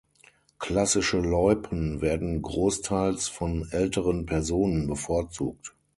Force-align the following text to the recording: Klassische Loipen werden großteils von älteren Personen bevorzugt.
Klassische 0.57 1.19
Loipen 1.19 2.01
werden 2.01 2.41
großteils 2.41 3.27
von 3.27 3.67
älteren 3.71 4.25
Personen 4.25 4.87
bevorzugt. 4.87 5.75